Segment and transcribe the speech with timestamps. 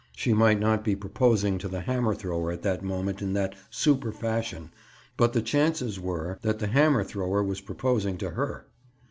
[0.15, 4.11] She might not be proposing to the hammer thrower at that moment in that "super"
[4.11, 4.71] fashion,
[5.15, 8.65] but the chances were that the hammer thrower was proposing to her.